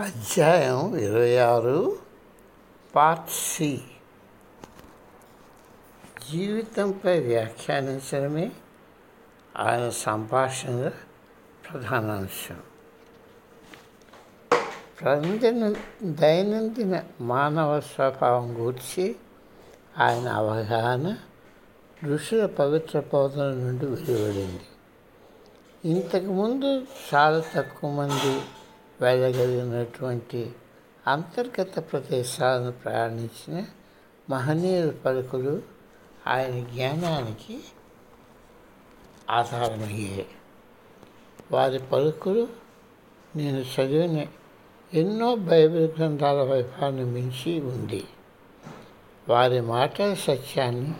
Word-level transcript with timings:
అధ్యాయం 0.00 0.96
ఇరవై 0.96 1.38
ఆరు 1.38 1.96
పార్ట్ 2.94 3.30
సి. 3.30 3.80
జీవితంపై 6.30 7.20
వ్యాఖ్యానించడమే 7.20 8.52
ఆయన 9.56 9.90
సంభాషణ 9.90 10.90
ప్రధాన 11.64 12.10
అంశం. 12.10 12.60
ప్రజన 15.00 15.74
దైనందిన 16.02 17.02
మానవ 17.20 17.80
స్వభావం 17.80 18.58
గూర్చి 18.58 19.16
ఆయన 19.98 20.28
అవగాహన 20.28 21.16
ఋషుల 22.04 22.46
పవిత్ర 22.46 23.00
బోధన 23.00 23.42
నుండి 23.42 23.86
వెలువడింది. 23.86 24.60
ఇంతకుముందు 25.84 26.86
చాలా 27.14 27.42
తక్కువ 27.54 27.90
మంది 27.90 28.40
వెళ్ళగలిగినటువంటి 29.00 30.52
అంతర్గత 31.06 31.78
ప్రదేశాలను 31.78 32.72
ప్రయాణించిన 32.72 33.64
మహనీయుల 34.30 34.90
పలుకులు 34.90 35.62
ఆయన 36.26 36.64
జ్ఞానానికి 36.64 37.60
ఆధారమయ్యాయి. 39.30 40.26
వారి 41.52 41.78
పలుకులు 41.78 42.48
నేను 43.36 43.58
చదివిన 43.58 44.26
ఎన్నో 44.94 45.34
బైబిల్ 45.34 45.88
గ్రంథాల 45.98 46.42
వైభవాన్ని 46.42 47.04
మించి 47.04 47.60
ఉంది. 47.60 48.04
వారి 49.28 49.60
మాటల 49.60 50.14
సత్యాన్ని 50.14 50.94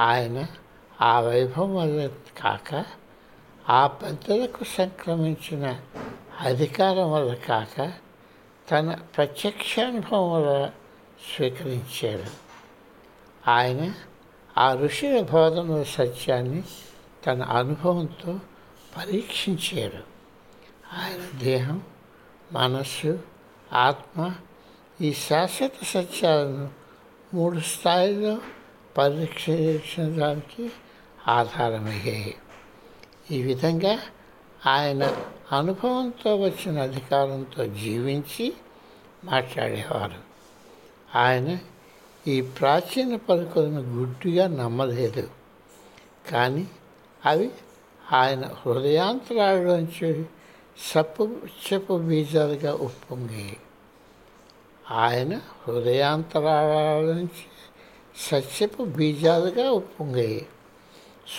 ఆయన 0.00 0.46
ఆ 1.00 1.20
వైభవం 1.20 1.74
వల్ల 1.74 2.06
కాక 2.38 2.84
ఆ 3.68 3.86
పెద్దలకు 3.86 4.64
సంక్రమించిన 4.64 5.80
అధికారం 6.42 7.12
వల్ల 7.12 7.34
కాక 7.34 7.92
తన 8.70 8.94
ప్రత్యక్షానుభవం 9.16 10.32
వల్ల 10.32 10.70
స్వీకరించాడు. 11.36 12.30
ఆయన 13.50 13.94
ఆ 14.58 14.74
ఋషుల 14.74 15.20
బోధన 15.20 15.82
సత్యాన్ని 15.82 16.62
తన 17.26 17.42
అనుభవంతో 17.42 18.40
పరీక్షించాడు. 18.96 19.96
ఆయన 20.94 21.38
దేహం 21.38 21.82
మనస్సు 22.52 23.22
ఆత్మ 23.72 24.34
ఈ 25.00 25.12
శాశ్వత 25.12 25.72
సత్యాలను 25.84 26.70
మూడు 27.34 27.60
స్థాయిలో 27.60 28.38
పరీక్షించడానికి 28.98 30.72
ఆధారమయ్యాయి. 31.28 32.34
ఈ 33.30 33.42
విధంగా 33.42 33.98
ఆయన 34.66 35.16
అనుభవంతో 35.52 36.36
వచ్చిన 36.36 36.82
అధికారంతో 36.82 37.66
జీవించి 37.66 38.52
మాట్లాడేవారు. 39.24 40.32
ఆయన 41.18 41.58
ఈ 42.26 42.40
ప్రాచీన 42.40 43.16
పలుకులను 43.16 43.80
గుడ్డిగా 43.80 44.46
నమ్మలేదు. 44.46 45.30
కానీ 46.30 46.68
అవి 47.26 47.50
ఆయన 48.12 48.44
హృదయాంతరాల్లోంచి 48.44 50.24
సప్పు 50.94 51.36
చెప్పు 51.72 51.98
బీజాలుగా 51.98 52.74
ఉప్పొంగాయి. 52.74 53.56
ఆయన 54.90 55.36
హృదయాంతరాల 55.36 57.12
నుంచి 57.12 57.44
సత్యపు 58.16 58.82
బీజాలుగా 58.82 59.70
ఉప్పొంగాయి. 59.70 60.46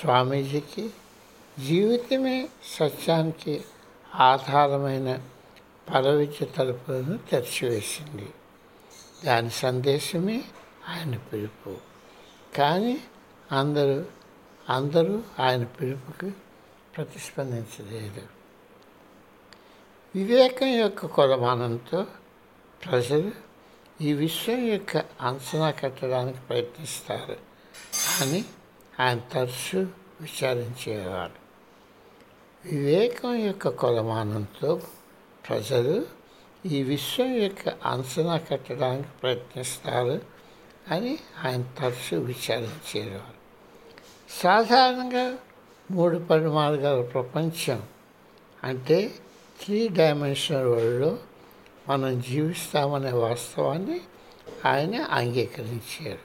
స్వామీజీకి 0.02 0.90
జీవితమే 1.60 2.50
సత్యానికి 2.80 3.64
ఆధారమైన 4.16 5.24
పరవిద్య 5.94 6.46
తలుపులను 6.46 7.18
తెరిచివేసింది. 7.18 8.30
దాని 9.26 9.50
సందేశమే 9.50 10.44
ఆయన 10.88 11.18
పిలుపు. 11.18 11.78
కానీ 12.56 13.04
అందరూ 13.52 14.06
అందరూ 14.70 15.24
ఆయన 15.40 15.64
పిలుపుకి 15.64 16.32
ప్రతిస్పందించలేదు. 16.98 18.22
వివేకం 20.16 20.68
యొక్క 20.68 21.06
కొలమానంతో 21.06 22.08
ప్రజలు 22.86 23.32
ఈ 24.02 24.14
విశ్వం 24.14 24.68
యొక్క 24.68 24.98
అంచనా 24.98 25.72
కట్టడానికి 25.72 26.40
ప్రయత్నిస్తారు 26.40 27.38
అని 28.22 28.46
ఆయన 29.00 29.20
తరచూ 29.20 29.80
విచారించేవారు. 30.22 31.43
వివేకం 32.66 33.36
యొక్క 33.36 33.68
కొలమానంతో 33.70 34.82
ప్రజలు 35.50 36.06
ఈ 36.66 36.84
విశ్వం 36.84 37.36
యొక్క 37.36 37.70
అంచనా 37.70 38.38
కట్టడానికి 38.38 39.08
ప్రయత్నిస్తారు 39.22 40.22
అని 40.92 41.18
ఆయన 41.46 41.62
తరచు 41.62 42.18
విచారించేవారు. 42.18 43.44
సాధారణంగా 44.42 45.38
మూడు 45.92 46.18
పరిమాణాలు 46.18 46.76
గల 46.76 47.02
ప్రపంచం 47.02 47.84
అంటే 48.64 49.14
త్రీ 49.64 49.88
డైమెన్షనల్ 49.88 50.68
వరల్డ్లో 50.68 51.18
మనం 51.88 52.22
జీవిస్తామనే 52.22 53.12
వాస్తవాన్ని 53.12 54.02
ఆయన 54.66 55.02
అంగీకరించారు. 55.02 56.20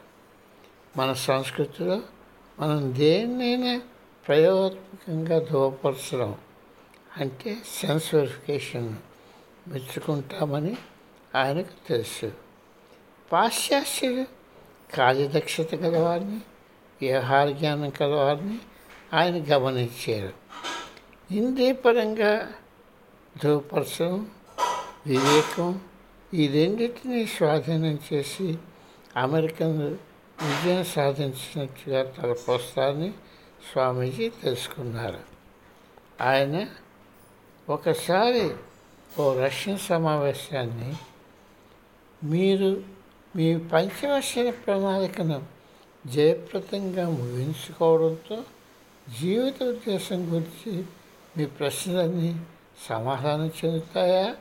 మన 0.97 1.13
సంస్కృతిలో 1.13 2.03
మనం 2.61 2.95
దేన్నైనా 2.95 3.81
ప్రయోగాత్మకంగా 4.29 5.39
ధృవపరచడం 5.39 6.35
అంటే 7.17 7.57
సెన్స్ 7.81 8.15
వెరిఫికేషన్ 8.15 8.95
మెచ్చుకుంటామని 9.69 10.77
ఆయనకు 11.35 11.89
తెలుసు. 11.89 12.33
పాశ్చాత్యులు 13.33 14.25
కార్యదక్షత 14.95 15.75
గలవారిని 15.75 16.41
వ్యవహార 17.03 17.51
జ్ఞానం 17.51 17.91
కలవారిని 17.91 18.59
ఆయన 19.15 19.57
గమనించారు. 19.57 20.33
ఇంద్రియపరంగా 21.35 22.53
ధృవపరచడం 23.43 24.31
వివేకం 25.07 25.81
ఈ 26.35 26.49
రెండింటినీ 26.49 27.27
స్వాధీనం 27.27 27.99
చేసి 28.13 28.59
అమెరికన్ 29.17 29.97
విజయం 30.43 30.85
సాధించినట్టుగా 30.85 32.11
తలపోస్తారని 32.11 33.13
స్వామీజీ 33.73 34.29
తెలుసుకున్నారు. 34.29 35.21
ఆయన 36.21 36.67
ఒకసారి 37.69 38.57
ఓ 39.21 39.35
రష్యన్ 39.39 39.79
సమావేశాన్ని 39.79 40.95
మీరు 42.25 42.83
మీ 43.37 43.59
పంచవర్షణ 43.59 44.51
ప్రణాళికను 44.51 45.47
జయప్రదంగా 46.07 47.11
ముగించుకోవడంతో 47.11 48.43
జీవిత 49.21 49.63
ఉద్దేశం 49.63 50.35
గురించి 50.35 50.85
మీ 51.37 51.47
ప్రశ్నలన్నీ 51.47 52.41
సమాధానం 52.89 53.51
చెందుతాయా 53.65 54.37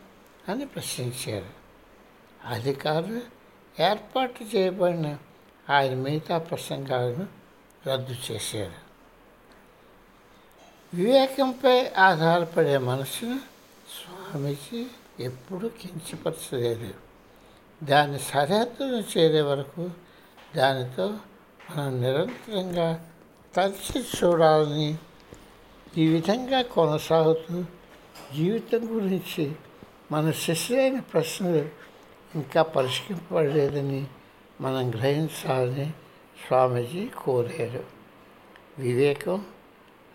అని 0.49 0.65
ప్రశ్నించారు. 0.65 1.57
అధికారులు 2.45 3.21
ఏర్పాటు 3.81 4.55
చేయబడిన 4.55 5.17
ఆయన 5.69 5.93
మిగతా 5.93 6.37
ప్రసంగాలను 6.37 7.27
రద్దు 7.89 8.15
చేశారు. 8.31 8.86
వివేకంపై 10.93 11.89
ఆధారపడే 11.97 12.77
మనసును 12.77 13.39
స్వామీజీ 13.89 14.85
ఎప్పుడూ 15.19 15.67
కించపరచలేదు. 15.67 16.93
దాని 17.83 18.19
సరిహద్దును 18.19 19.03
చేరే 19.17 19.41
వరకు 19.41 19.89
దానితో 20.55 21.07
మనం 21.71 22.01
నిరంతరంగా 22.01 23.09
తరచి 23.55 24.01
చూడాలని 24.01 24.97
ఈ 25.97 26.07
విధంగా 26.07 26.61
కొనసాగుతూ 26.61 27.63
జీవితం 28.35 28.95
గురించి 28.95 29.51
మన 30.11 30.31
శిశులైన 30.31 30.99
ప్రశ్నలు 30.99 31.69
ఇంకా 32.35 32.61
పరిష్కరింపబడలేదని 32.61 34.07
మనం 34.61 34.89
గ్రహించాలని 34.89 35.89
స్వామీజీ 36.47 37.07
కోరారు. 37.07 37.83
వివేకం 38.79 39.45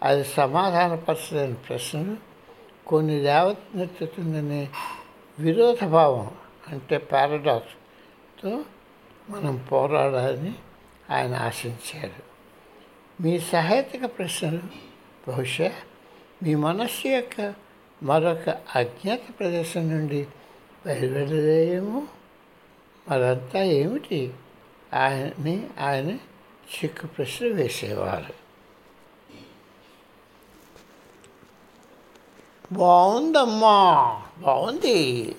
అది 0.03 0.25
సమాధానపరచలేని 0.25 1.55
ప్రశ్నలు 1.55 2.17
కొన్ని 2.87 3.21
లేవనెత్తుతుందని 3.21 4.69
విరోధభావం 5.39 6.31
అంటే 6.69 6.99
పారాడాక్స్తో 6.99 8.65
మనం 9.31 9.57
పోరాడాలని 9.73 10.55
ఆయన 11.11 11.35
ఆశించారు. 11.35 12.33
మీ 13.23 13.39
సహాయక 13.39 14.19
ప్రశ్నలు 14.19 14.61
బహుశా 15.29 15.73
మీ 16.43 16.55
మనస్సు 16.55 17.09
యొక్క 17.09 17.55
మరొక 18.03 18.49
అజ్ఞాత 18.77 19.21
ప్రదేశం 19.41 19.89
నుండి 19.89 20.27
బయలువెళ్ళలేమో 20.87 22.03
మరంతా 23.11 23.63
ఏమిటి? 23.63 24.35
ఆయన్ని 24.95 25.67
ఆయన 25.81 26.11
చిక్కు 26.11 27.07
ప్రశ్న 27.07 27.47
వేసేవారు. 27.47 28.42
బాగుందమ్మా. 32.73 34.23
బాగుంది. 34.39 35.37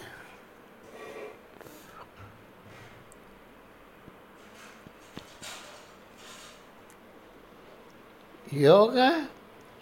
యోగా 8.54 9.26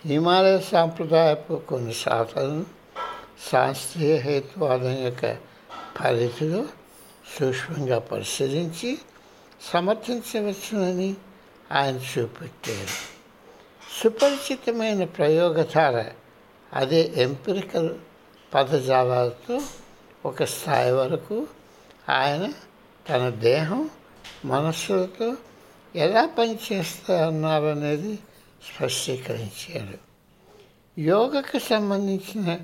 హిమాలయ 0.06 0.60
సాంప్రదాయపు 0.60 1.56
కొన్ని 1.56 1.94
సాధనలు 1.94 2.66
శాస్త్రీయ 3.52 4.16
హేతువాదం 4.16 4.98
యొక్క 4.98 5.38
పరిధిలో 6.00 6.66
సూక్ష్మంగా 7.40 8.00
పరిశీలించి 8.00 8.98
సమర్థించవచ్చునని 9.62 11.16
ఆయన 11.72 11.96
చూపెట్టారు. 11.96 13.22
సుపరిచితమైన 14.04 15.04
ప్రయోగధార 15.04 16.06
అదే 16.74 17.14
ఎంపిరికల్ 17.18 17.90
పదజాలాలతో 18.54 19.62
ఒక 20.26 20.44
స్థాయి 20.44 20.92
వరకు 20.92 21.48
ఆయన 22.10 22.54
తన 23.10 23.30
దేహం 23.30 23.90
మనస్సులతో 24.46 25.36
ఎలా 25.96 26.26
పనిచేస్తారన్నారనేది 26.26 28.20
స్పష్టీకరించారు 28.76 29.98
యోగకు 31.00 31.60
సంబంధించిన 31.60 32.60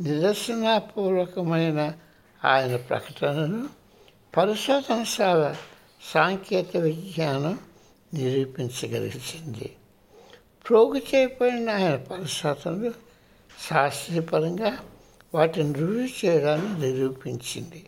నిదర్శనాపూర్వకమైన 0.00 1.92
ఆయన 2.44 2.76
ప్రకటనను 2.76 3.68
పరిశోధనశాల 4.36 5.56
సాంకేతిక 6.02 6.76
విజ్ఞానం 6.76 7.58
నిరూపించగలిగింది. 8.14 9.76
ప్రోగు 10.68 10.96
చేయబడిన 10.96 11.70
ఆయన 11.70 11.96
పరిశోధనలు 11.96 12.94
శాస్త్రీయపరంగా 13.62 14.78
వాటిని 15.34 15.72
రుజువు 15.72 16.26
చేయడాన్ని 16.26 16.80
నిరూపించింది. 16.80 17.86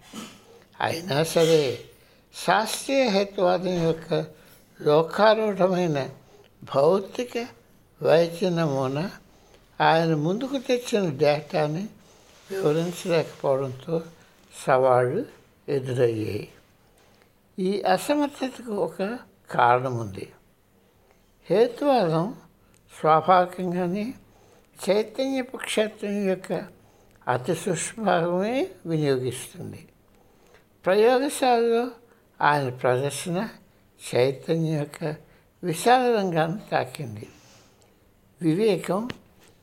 అయినా 0.81 1.23
సరే 1.23 1.85
శాస్త్రీయ 2.35 3.09
హేతువాదం 3.09 3.83
యొక్క 3.83 4.27
లోకారూఢమైన 4.83 6.11
భౌతిక 6.75 7.47
వైద్య 8.03 8.51
నమూనా 8.51 9.11
ఆయన 9.81 10.15
ముందుకు 10.15 10.59
తెచ్చిన 10.59 11.17
డేటాని 11.17 11.87
వివరించలేకపోవడంతో 12.51 14.03
సవాళ్ళు 14.67 15.27
ఎదురయ్యాయి. 15.69 16.49
ఈ 17.59 17.83
అసమర్థతకు 17.83 18.73
ఒక 18.73 19.19
కారణం 19.51 19.99
ఉంది 19.99 20.29
హేతువాదం 21.51 22.35
స్వాభావికంగానే 23.01 24.15
చైతన్యపు 24.89 25.57
క్షేత్రం 25.57 26.29
యొక్క 26.29 26.67
అతి 27.29 27.55
సూక్ష్మభాగమే 27.55 28.69
వినియోగిస్తుంది. 28.87 29.89
ప్రయోగశాలలో 30.87 31.91
ఆయన 32.41 32.69
ప్రదర్శన 32.69 33.49
చైతన్యం 34.15 34.79
యొక్క 34.79 35.15
విశాల 35.65 36.17
రంగాన్ని 36.19 36.61
తాకింది. 36.73 37.29
వివేకం 38.43 39.09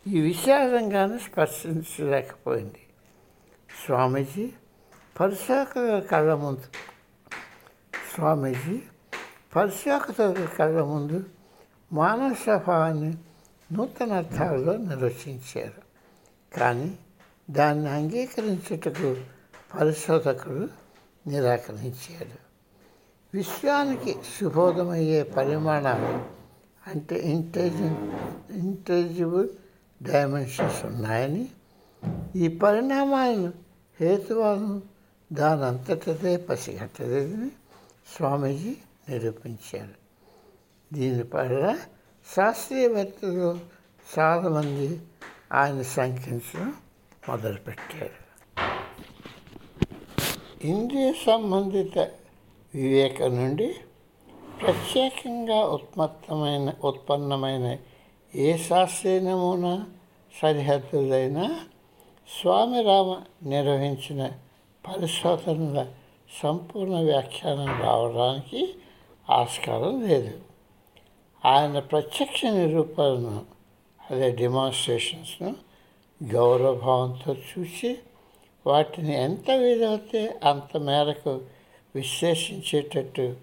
ఈ 0.07 0.19
విశాల 0.19 0.77
రంగాన్ని 0.77 1.19
స్పర్శించలేకపోయింది. 1.19 2.80
స్వామీజీ 3.86 4.51
పరిశాఖల 5.19 6.00
కళ్ళ 6.00 6.33
ముందు 6.33 6.63
స్వామీజీ 8.16 8.81
పరిశాఖల 9.56 10.48
కళ్ళ 10.59 10.81
ముందు 10.81 11.25
మానవ 11.94 12.33
స్వభావాన్ని 12.33 13.18
నూతన 13.71 14.13
అర్థాలలో 14.13 14.77
నిర్వచించారు. 14.77 15.94
కానీ 16.57 16.98
దాన్ని 17.50 17.89
అంగీకరించుటకు 17.89 19.18
పరిశోధకులు 19.80 20.69
నిరాకరించారు 21.27 22.44
విశ్వానికి 23.33 24.15
సుబోధమయ్యే 24.39 25.24
పరిమాణాలు 25.24 26.25
అంటే 26.89 27.15
ఇంటెలిజి 27.15 27.83
ఇంటెలిజిబుల్ 28.57 29.50
డైమెన్షన్స్ 30.04 30.86
ఉన్నాయని 30.86 31.50
ఈ 32.36 32.48
పరిణామాలను 32.48 33.54
హేతువాదం 34.01 34.81
దాని 35.33 35.66
అంతటదే 35.66 36.38
పసిగట్టలేదని 36.38 37.51
స్వామీజీ 38.16 38.77
నిరూపించారు. 39.09 39.94
దీనిపైన 40.94 41.80
శాస్త్రీయవేత్తలు 42.27 43.59
చాలామంది 44.17 44.99
ఆయన 45.53 45.81
శంకించడం 45.81 46.73
మొదలుపెట్టారు. 47.29 48.19
ఇంద్రియ 50.67 51.13
సంబంధిత 51.25 51.97
వివేకం 52.75 53.35
నుండి 53.35 53.75
ప్రత్యేకంగా 54.61 55.59
ఉత్పత్తమైన 55.65 56.73
ఉత్పన్నమైన 56.83 57.77
ఏ 58.35 58.57
శాస్త్రీయ 58.57 59.19
నమూనా 59.19 59.85
సరిహద్దులైనా 60.41 61.59
స్వామి 62.41 62.83
రామ 62.83 63.21
నిర్వహించిన 63.43 64.31
పరిశోధనల 64.83 65.87
సంపూర్ణ 66.41 66.95
వ్యాఖ్యానం 66.95 67.81
రావడానికి 67.81 68.61
ఆస్కారం 69.29 70.01
లేదు. 70.07 70.33
ఆయన 71.45 71.80
ప్రత్యక్ష 71.80 72.45
నిరూపణను 72.45 73.45
అదే 74.12 74.31
డెమాన్స్ట్రేషన్స్ను 74.31 75.56
గౌరవభావంతో 76.24 77.36
చూసి 77.50 77.98
వాటిని 78.66 79.13
ఎంత 79.16 79.51
వీలవుతే 79.51 80.40
అంత 80.44 80.78
మేరకు 80.78 81.42
విశ్లేషించేటట్టు 81.95 83.36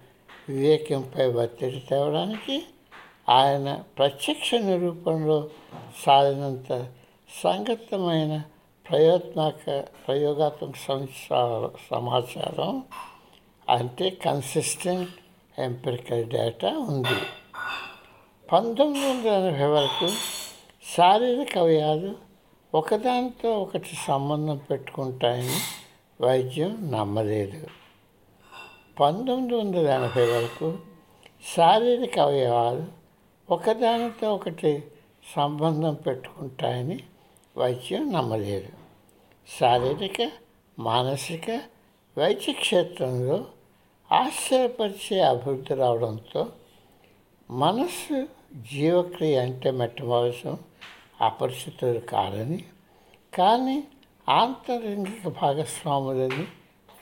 వివేకంపై 0.49 1.25
ఒత్తిడి 1.25 1.79
తేవడానికి 1.79 2.63
ఆయన 3.29 3.83
ప్రత్యక్ష 3.97 4.55
నిరూపణలో 4.55 5.49
సాధినంత 6.05 6.87
సంగతమైన 7.43 8.41
ప్రయోత్నాక 8.85 9.65
ప్రయోగాత్మక 10.07 10.77
సంచార 10.87 11.69
సమాచారం 11.91 12.83
అంటే 13.69 14.09
కన్సిస్టెంట్ 14.09 15.13
ఎంపిరికల్ 15.59 16.25
డేటా 16.29 16.71
ఉంది. 16.89 17.19
పంతొమ్మిది 18.51 19.05
వందల 19.05 19.27
ఎనభై 19.27 19.65
వరకు 19.65 20.07
శారీరక 20.97 21.57
అవయాలు 21.57 22.15
ఒకదానితో 22.75 23.59
ఒకటి 23.61 23.89
సంబంధం 24.07 24.57
పెట్టుకుంటాయని 24.57 25.57
వైద్యం 26.21 26.91
నమ్మలేదు. 26.91 27.67
పంతొమ్మిది 28.99 29.55
వందల 29.55 29.87
ఎనభై 29.87 30.25
వరకు 30.25 30.77
శారీరక 31.55 32.19
అవయవాలు 32.19 32.85
ఒకదానితో 33.49 34.35
ఒకటి 34.35 34.83
సంబంధం 35.35 35.93
పెట్టుకుంటాయని 35.93 36.99
వైద్యం 37.57 38.11
నమ్మలేదు. 38.11 38.69
శారీరక 39.59 40.31
మానసిక 40.79 41.61
వైద్య 42.17 42.53
క్షేత్రంలో 42.53 43.45
ఆశ్చర్యపరిచే 44.11 45.21
అభివృద్ధి 45.21 45.73
రావడంతో 45.73 46.47
మనస్సు 47.51 48.40
జీవక్రియ 48.55 49.39
అంటే 49.39 49.71
మెట్టమవసం 49.71 50.57
అపరిచితులు 51.21 51.99
కాదని 51.99 52.63
కానీ 53.37 53.83
ఆంతరంగిక 54.29 55.27
భాగస్వాములని 55.27 56.47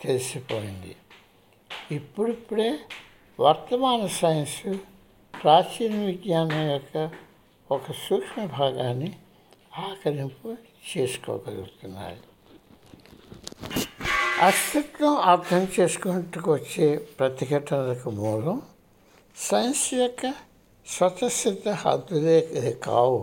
తెలిసిపోయింది. 0.03 0.96
ఇప్పుడిప్పుడే 1.91 2.79
వర్తమాన 3.39 4.08
సైన్స్ 4.08 4.62
ప్రాచీన 5.41 6.06
విజ్ఞానం 6.06 6.72
యొక్క 6.72 7.10
ఒక 7.72 7.91
సూక్ష్మ 7.91 8.46
భాగాన్ని 8.46 9.13
ఆకలింపు 9.77 10.58
చేసుకోగలుగుతున్నారు 10.89 12.29
అస్తిత్వం 14.44 15.18
అర్థం 15.18 15.68
చేసుకుంటూ 15.79 16.53
వచ్చే 16.53 16.98
ప్రతిఘటనలకు 16.98 18.10
మూలం 18.10 18.62
సైన్స్ 19.38 19.94
యొక్క 19.94 20.34
స్వతసిద్ధ 20.89 21.69
హద్దులే 21.81 22.39
కావు 22.84 23.19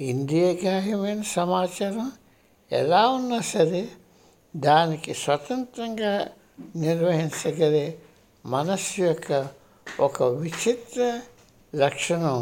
ఇంద్రియగ్రాహ్యమైన 0.00 1.22
సమాచారం 1.32 2.08
ఎలా 2.70 3.02
ఉన్నా 3.10 3.38
సరే 3.48 3.82
దానికి 4.54 5.12
స్వతంత్రంగా 5.14 6.12
నిర్వహించగలే 6.76 7.86
మనస్సు 8.44 9.00
యొక్క 9.02 9.30
ఒక 9.86 10.22
విచిత్ర 10.38 11.00
లక్షణం 11.72 12.36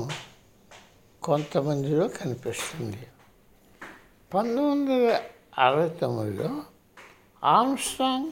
కొంతమందిలో 1.23 2.05
కనిపిస్తుంది 2.19 3.03
పంతొమ్మిది 4.33 4.67
వందల 4.67 5.09
అరవై 5.59 5.89
తొమ్మిదిలో 6.01 6.51
ఆమ్స్ట్రాంగ్ 7.43 8.31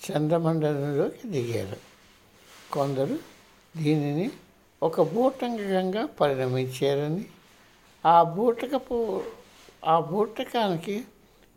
చంద్రమండలంలోకి 0.00 1.24
దిగారు 1.28 1.78
కొందరు 2.72 3.16
దీనిని 3.74 4.26
ఒక 4.84 5.00
బూటకంగా 5.00 6.06
పరిణమించారని. 6.06 7.26
ఆ 8.06 8.22
బూటకపు 8.22 9.22
ఆ 9.84 10.00
బూటకానికి 10.00 11.04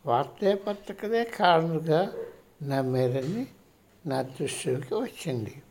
వార్తాపత్రికలే 0.06 1.24
కారణంగా 1.24 2.14
నమ్మారని 2.64 3.48
నా 4.06 4.22
దృష్టికి 4.22 4.96
వచ్చింది. 4.96 5.62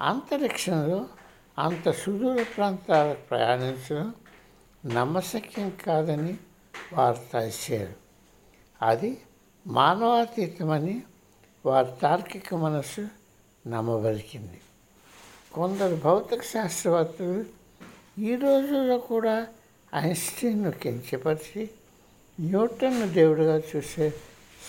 అంతరిక్షంలో 0.00 1.06
అంత 1.58 1.90
సుదూర 1.90 2.46
ప్రాంతాలకు 2.56 3.20
ప్రయాణించడం 3.20 4.14
నమ్మశక్యం 4.86 5.72
కాదని 5.86 6.36
వార్త 6.92 7.34
ఇచ్చారు. 7.34 7.92
అది 8.82 9.20
మానవాతీతమని 9.66 11.02
వారి 11.66 11.88
తార్కిక 12.02 12.54
మనసు 12.54 13.08
నమ్మబలికింది. 13.66 14.60
కొందరు 15.54 15.96
భౌతిక 15.96 16.42
శాస్త్రవేత్తలు 16.42 17.44
ఈ 18.18 18.34
రోజుల్లో 18.34 18.98
కూడా 18.98 19.34
ఐన్స్టీన్ను 19.94 20.70
కించపరిచి 20.70 21.62
న్యూటన్ను 22.40 23.06
దేవుడిగా 23.12 23.56
చూసే 23.70 24.06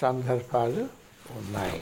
సందర్భాలు 0.01 0.83
ఉన్నాయి. 1.38 1.81